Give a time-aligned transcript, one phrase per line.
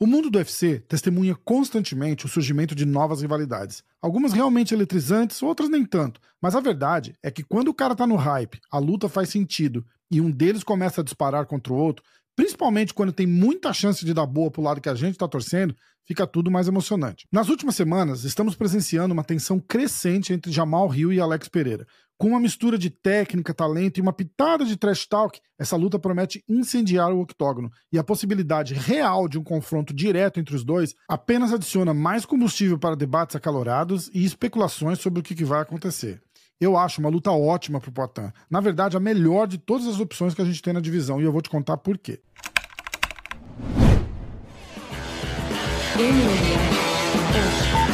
[0.00, 3.82] O mundo do UFC testemunha constantemente o surgimento de novas rivalidades.
[4.00, 6.20] Algumas realmente eletrizantes, outras nem tanto.
[6.40, 9.84] Mas a verdade é que quando o cara tá no hype, a luta faz sentido
[10.08, 12.04] e um deles começa a disparar contra o outro,
[12.36, 15.74] principalmente quando tem muita chance de dar boa pro lado que a gente está torcendo,
[16.06, 17.26] fica tudo mais emocionante.
[17.32, 21.84] Nas últimas semanas, estamos presenciando uma tensão crescente entre Jamal Hill e Alex Pereira.
[22.18, 26.42] Com uma mistura de técnica, talento e uma pitada de trash talk, essa luta promete
[26.48, 27.70] incendiar o octógono.
[27.92, 32.76] E a possibilidade real de um confronto direto entre os dois apenas adiciona mais combustível
[32.76, 36.20] para debates acalorados e especulações sobre o que vai acontecer.
[36.60, 38.32] Eu acho uma luta ótima pro Poitin.
[38.50, 41.24] Na verdade, a melhor de todas as opções que a gente tem na divisão, e
[41.24, 42.20] eu vou te contar por quê.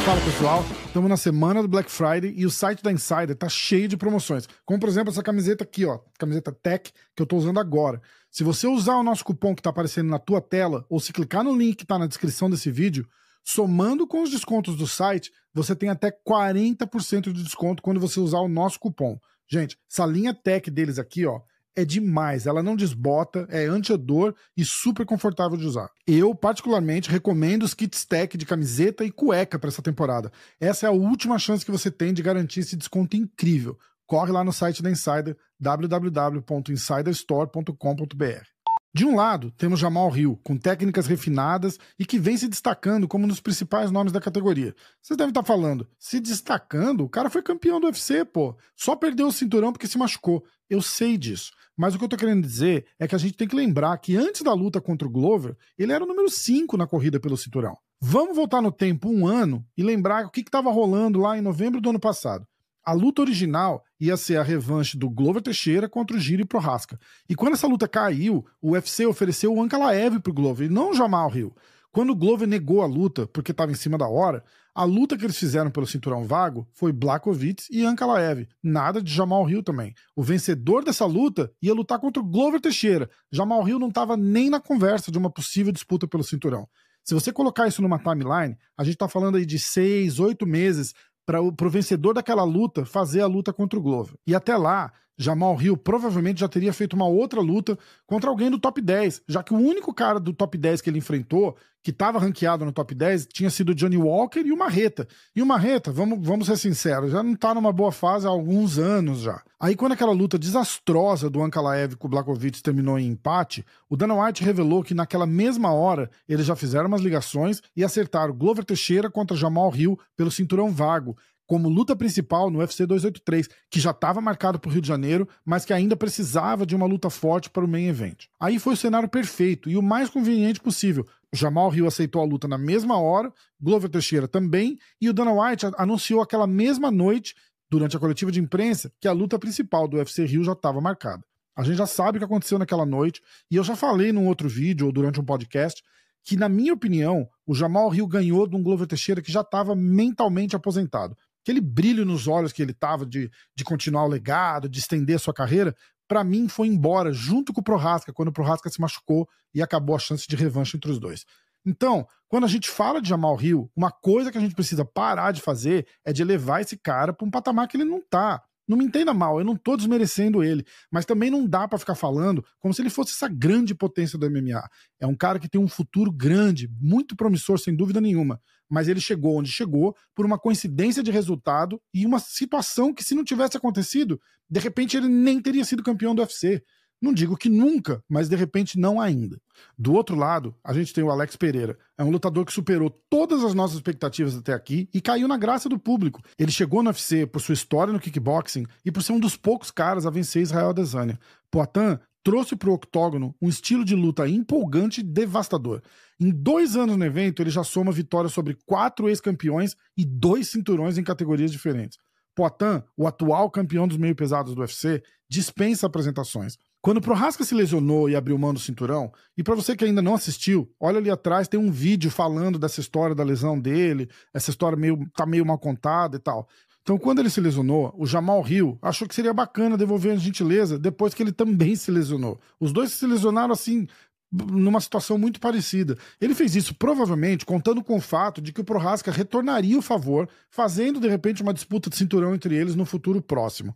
[0.05, 3.87] Fala pessoal, estamos na semana do Black Friday e o site da Insider tá cheio
[3.87, 4.47] de promoções.
[4.63, 7.99] Como por exemplo essa camiseta aqui, ó, camiseta Tech que eu tô usando agora.
[8.29, 11.43] Se você usar o nosso cupom que tá aparecendo na tua tela ou se clicar
[11.43, 13.07] no link que tá na descrição desse vídeo,
[13.43, 18.41] somando com os descontos do site, você tem até 40% de desconto quando você usar
[18.41, 19.19] o nosso cupom.
[19.47, 21.41] Gente, essa linha Tech deles aqui, ó,
[21.75, 22.47] é demais.
[22.47, 25.89] Ela não desbota, é anti-odor e super confortável de usar.
[26.07, 30.31] Eu, particularmente, recomendo os kits tech de camiseta e cueca para essa temporada.
[30.59, 33.77] Essa é a última chance que você tem de garantir esse desconto incrível.
[34.07, 38.54] Corre lá no site da Insider, www.insiderstore.com.br.
[38.95, 43.25] De um lado, temos Jamal Hill, com técnicas refinadas e que vem se destacando como
[43.25, 44.73] um dos principais nomes da categoria.
[45.01, 47.03] Vocês devem estar falando, se destacando?
[47.03, 48.55] O cara foi campeão do UFC, pô.
[48.73, 50.45] Só perdeu o cinturão porque se machucou.
[50.69, 51.51] Eu sei disso.
[51.75, 54.15] Mas o que eu tô querendo dizer é que a gente tem que lembrar que
[54.15, 57.77] antes da luta contra o Glover, ele era o número 5 na corrida pelo cinturão.
[57.99, 61.81] Vamos voltar no tempo um ano e lembrar o que estava rolando lá em novembro
[61.81, 62.47] do ano passado.
[62.85, 66.99] A luta original ia ser a revanche do Glover Teixeira contra o Giri Prohaska.
[67.27, 70.93] E quando essa luta caiu, o UFC ofereceu o Ankalaev pro Glover, e não o
[70.93, 71.55] Jamal Hill.
[71.91, 74.43] Quando o Glover negou a luta, porque estava em cima da hora,
[74.75, 78.47] a luta que eles fizeram pelo cinturão vago foi Blakovic e Ankalaev.
[78.61, 79.95] Nada de Jamal Hill também.
[80.15, 83.09] O vencedor dessa luta ia lutar contra o Glover Teixeira.
[83.31, 86.67] Jamal Hill não estava nem na conversa de uma possível disputa pelo cinturão.
[87.05, 90.93] Se você colocar isso numa timeline, a gente está falando aí de seis, oito meses
[91.25, 94.15] para o vencedor daquela luta fazer a luta contra o Glover.
[94.27, 98.59] E até lá, Jamal Hill provavelmente já teria feito uma outra luta contra alguém do
[98.59, 101.55] top 10, já que o único cara do top 10 que ele enfrentou,
[101.85, 105.07] que estava ranqueado no top 10, tinha sido Johnny Walker e o Marreta.
[105.35, 108.79] E o Marreta, vamos, vamos ser sinceros, já não está numa boa fase há alguns
[108.79, 109.39] anos já.
[109.59, 114.19] Aí quando aquela luta desastrosa do Ankalaev com o Blakovic terminou em empate, o Dana
[114.19, 119.09] White revelou que naquela mesma hora eles já fizeram umas ligações e acertaram Glover Teixeira
[119.09, 121.15] contra Jamal Hill pelo cinturão vago,
[121.47, 125.27] como luta principal no UFC 283, que já estava marcado para o Rio de Janeiro,
[125.45, 128.25] mas que ainda precisava de uma luta forte para o main event.
[128.39, 131.05] Aí foi o cenário perfeito e o mais conveniente possível.
[131.33, 135.67] Jamal Hill aceitou a luta na mesma hora, Glover Teixeira também, e o Dana White
[135.77, 137.35] anunciou aquela mesma noite,
[137.69, 141.23] durante a coletiva de imprensa, que a luta principal do UFC Rio já estava marcada.
[141.55, 144.47] A gente já sabe o que aconteceu naquela noite, e eu já falei num outro
[144.47, 145.83] vídeo ou durante um podcast
[146.23, 149.75] que, na minha opinião, o Jamal Hill ganhou de um Glover Teixeira que já estava
[149.75, 154.79] mentalmente aposentado aquele brilho nos olhos que ele tava de, de continuar o legado, de
[154.79, 155.75] estender a sua carreira,
[156.07, 159.95] para mim foi embora junto com o Prohaska, quando o Prohaska se machucou e acabou
[159.95, 161.23] a chance de revanche entre os dois.
[161.63, 165.31] Então, quando a gente fala de Jamal Hill, uma coisa que a gente precisa parar
[165.31, 168.41] de fazer é de elevar esse cara para um patamar que ele não tá.
[168.67, 171.93] Não me entenda mal, eu não tô desmerecendo ele, mas também não dá para ficar
[171.93, 174.67] falando como se ele fosse essa grande potência do MMA.
[174.99, 178.99] É um cara que tem um futuro grande, muito promissor, sem dúvida nenhuma, mas ele
[178.99, 183.55] chegou onde chegou por uma coincidência de resultado e uma situação que, se não tivesse
[183.55, 186.63] acontecido, de repente ele nem teria sido campeão do UFC.
[187.01, 189.39] Não digo que nunca, mas de repente não ainda.
[189.77, 191.77] Do outro lado, a gente tem o Alex Pereira.
[191.97, 195.69] É um lutador que superou todas as nossas expectativas até aqui e caiu na graça
[195.69, 196.21] do público.
[196.37, 199.71] Ele chegou no UFC por sua história no kickboxing e por ser um dos poucos
[199.71, 201.19] caras a vencer Israel Adesanya.
[201.51, 205.81] Poitin trouxe para o octógono um estilo de luta empolgante e devastador.
[206.19, 210.97] Em dois anos no evento, ele já soma vitórias sobre quatro ex-campeões e dois cinturões
[210.97, 211.99] em categorias diferentes.
[212.33, 216.57] Poitin, o atual campeão dos meio pesados do UFC, dispensa apresentações.
[216.85, 220.03] Quando o Prohaska se lesionou e abriu mão do cinturão, e para você que ainda
[220.03, 224.51] não assistiu, olha ali atrás, tem um vídeo falando dessa história da lesão dele, essa
[224.51, 226.47] história meio, tá meio mal contada e tal.
[226.83, 230.77] Então, quando ele se lesionou, o Jamal Hill achou que seria bacana devolver a gentileza
[230.77, 232.39] depois que ele também se lesionou.
[232.59, 233.87] Os dois se lesionaram assim,
[234.31, 235.97] numa situação muito parecida.
[236.21, 240.29] Ele fez isso provavelmente contando com o fato de que o Prohaska retornaria o favor,
[240.51, 243.75] fazendo de repente uma disputa de cinturão entre eles no futuro próximo.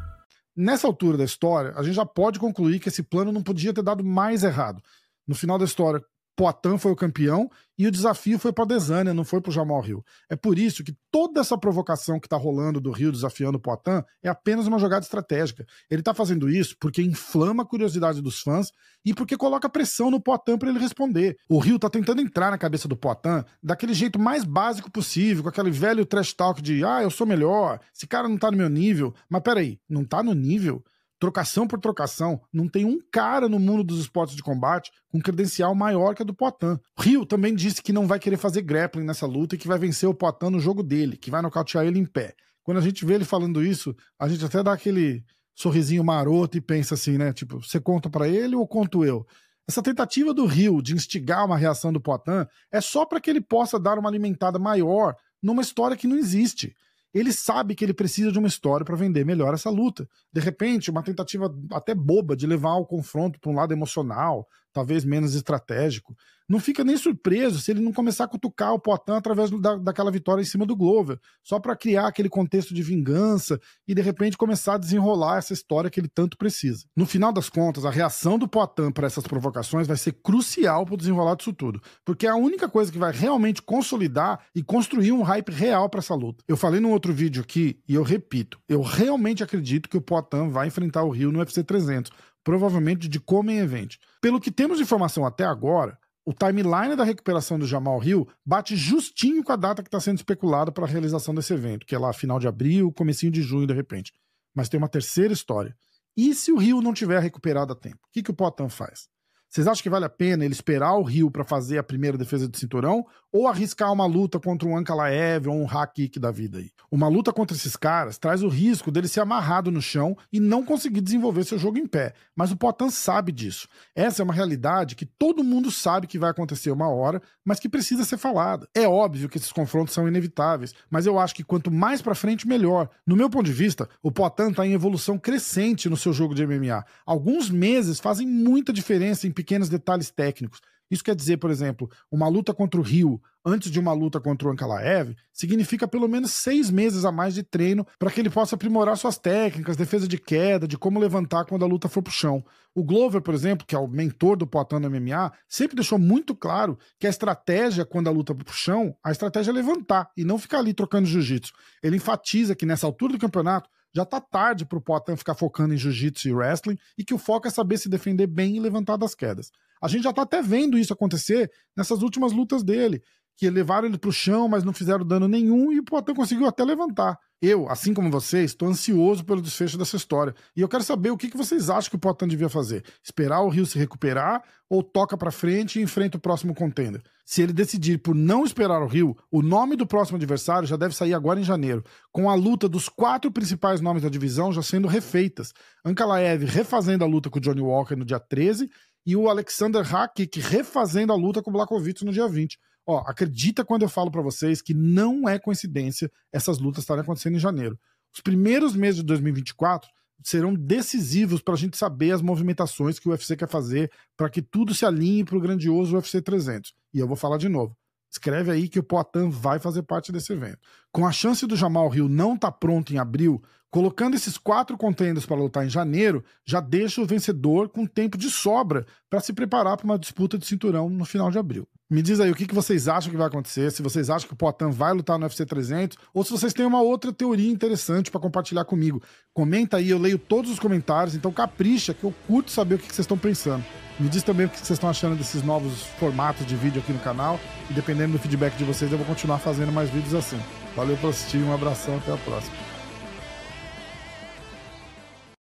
[0.55, 3.81] Nessa altura da história, a gente já pode concluir que esse plano não podia ter
[3.81, 4.81] dado mais errado.
[5.27, 6.03] No final da história,
[6.41, 9.79] Poitin foi o campeão e o desafio foi para Desânia, não foi para o Jamal
[9.79, 10.03] Rio.
[10.27, 14.03] É por isso que toda essa provocação que está rolando do Rio desafiando o Poitin
[14.23, 15.67] é apenas uma jogada estratégica.
[15.87, 18.71] Ele está fazendo isso porque inflama a curiosidade dos fãs
[19.05, 21.37] e porque coloca pressão no Poitin para ele responder.
[21.47, 25.49] O Rio está tentando entrar na cabeça do Poitin daquele jeito mais básico possível, com
[25.49, 28.69] aquele velho trash talk de ah, eu sou melhor, esse cara não está no meu
[28.69, 29.13] nível.
[29.29, 30.83] Mas peraí, não está no nível?
[31.21, 35.75] Trocação por trocação, não tem um cara no mundo dos esportes de combate com credencial
[35.75, 36.79] maior que a do Poitin.
[36.97, 40.09] Rio também disse que não vai querer fazer grappling nessa luta e que vai vencer
[40.09, 42.33] o Poitin no jogo dele, que vai nocautear ele em pé.
[42.63, 45.23] Quando a gente vê ele falando isso, a gente até dá aquele
[45.53, 47.31] sorrisinho maroto e pensa assim, né?
[47.31, 49.23] Tipo, você conta para ele ou conto eu?
[49.69, 53.41] Essa tentativa do Rio de instigar uma reação do Poitin é só para que ele
[53.41, 56.75] possa dar uma alimentada maior numa história que não existe
[57.13, 60.07] ele sabe que ele precisa de uma história para vender melhor essa luta.
[60.31, 65.03] De repente, uma tentativa até boba de levar o confronto para um lado emocional, talvez
[65.03, 66.15] menos estratégico.
[66.51, 70.11] Não fica nem surpreso se ele não começar a cutucar o Poitin através da, daquela
[70.11, 73.57] vitória em cima do Glover, só para criar aquele contexto de vingança
[73.87, 76.85] e de repente começar a desenrolar essa história que ele tanto precisa.
[76.93, 80.95] No final das contas, a reação do Poitin para essas provocações vai ser crucial para
[80.95, 85.13] o desenrolar disso tudo, porque é a única coisa que vai realmente consolidar e construir
[85.13, 86.43] um hype real para essa luta.
[86.49, 90.49] Eu falei num outro vídeo aqui e eu repito, eu realmente acredito que o Poitin
[90.49, 92.11] vai enfrentar o Rio no UFC 300
[92.43, 93.97] provavelmente de Come Event.
[94.21, 98.75] Pelo que temos de informação até agora, o timeline da recuperação do Jamal Hill bate
[98.75, 101.99] justinho com a data que está sendo especulada para a realização desse evento, que é
[101.99, 104.13] lá final de abril, comecinho de junho, de repente.
[104.55, 105.75] Mas tem uma terceira história.
[106.15, 107.99] E se o Rio não tiver recuperado a tempo?
[108.07, 109.07] O que, que o Potan faz?
[109.51, 112.47] Vocês acham que vale a pena ele esperar o Rio para fazer a primeira defesa
[112.47, 116.71] do cinturão ou arriscar uma luta contra um Ankalaev ou um Hakik da vida aí?
[116.89, 120.63] Uma luta contra esses caras traz o risco dele ser amarrado no chão e não
[120.63, 122.13] conseguir desenvolver seu jogo em pé.
[122.33, 123.67] Mas o Potan sabe disso.
[123.93, 127.67] Essa é uma realidade que todo mundo sabe que vai acontecer uma hora, mas que
[127.67, 128.69] precisa ser falada.
[128.73, 132.47] É óbvio que esses confrontos são inevitáveis, mas eu acho que quanto mais para frente
[132.47, 132.89] melhor.
[133.05, 136.47] No meu ponto de vista, o Potan está em evolução crescente no seu jogo de
[136.47, 136.85] MMA.
[137.05, 140.61] Alguns meses fazem muita diferença em pequenos detalhes técnicos.
[140.91, 144.47] Isso quer dizer, por exemplo, uma luta contra o Rio antes de uma luta contra
[144.47, 148.55] o Ankalaev significa pelo menos seis meses a mais de treino para que ele possa
[148.55, 152.43] aprimorar suas técnicas, defesa de queda, de como levantar quando a luta for pro chão.
[152.75, 156.35] O Glover, por exemplo, que é o mentor do Poitin no MMA, sempre deixou muito
[156.35, 160.25] claro que a estratégia quando a luta for pro chão, a estratégia é levantar e
[160.25, 161.53] não ficar ali trocando jiu-jitsu.
[161.81, 165.77] Ele enfatiza que nessa altura do campeonato já tá tarde pro Poitin ficar focando em
[165.77, 169.13] jiu-jitsu e wrestling e que o foco é saber se defender bem e levantar das
[169.13, 169.51] quedas.
[169.81, 173.01] A gente já tá até vendo isso acontecer nessas últimas lutas dele,
[173.41, 176.63] que levaram ele pro chão, mas não fizeram dano nenhum e o Poitin conseguiu até
[176.63, 177.17] levantar.
[177.41, 180.35] Eu, assim como vocês, estou ansioso pelo desfecho dessa história.
[180.55, 182.83] E eu quero saber o que, vocês acham que o Potan devia fazer.
[183.03, 187.01] Esperar o Rio se recuperar ou toca para frente e enfrenta o próximo contender?
[187.25, 190.93] Se ele decidir por não esperar o Rio, o nome do próximo adversário já deve
[190.93, 194.87] sair agora em janeiro, com a luta dos quatro principais nomes da divisão já sendo
[194.87, 195.51] refeitas.
[195.83, 198.69] Ankalaev refazendo a luta com o Johnny Walker no dia 13
[199.03, 202.55] e o Alexander Hakik refazendo a luta com o Blakovic no dia 20.
[202.85, 207.35] Ó, acredita quando eu falo para vocês que não é coincidência essas lutas estarem acontecendo
[207.35, 207.79] em janeiro.
[208.13, 209.89] Os primeiros meses de 2024
[210.23, 214.41] serão decisivos para a gente saber as movimentações que o UFC quer fazer para que
[214.41, 216.73] tudo se alinhe para o grandioso UFC 300.
[216.93, 217.75] E eu vou falar de novo.
[218.09, 220.59] Escreve aí que o Poitin vai fazer parte desse evento.
[220.93, 224.77] Com a chance do Jamal Rio não estar tá pronto em abril, colocando esses quatro
[224.77, 229.31] contenders para lutar em janeiro, já deixa o vencedor com tempo de sobra para se
[229.31, 231.65] preparar para uma disputa de cinturão no final de abril.
[231.89, 234.33] Me diz aí o que, que vocês acham que vai acontecer, se vocês acham que
[234.33, 238.11] o Poitin vai lutar no UFC 300, ou se vocês têm uma outra teoria interessante
[238.11, 239.01] para compartilhar comigo.
[239.33, 242.87] Comenta aí, eu leio todos os comentários, então capricha que eu curto saber o que,
[242.87, 243.63] que vocês estão pensando.
[243.97, 246.99] Me diz também o que vocês estão achando desses novos formatos de vídeo aqui no
[246.99, 250.39] canal, e dependendo do feedback de vocês, eu vou continuar fazendo mais vídeos assim.
[250.75, 252.70] Valeu por assistir, um abração, até a próxima.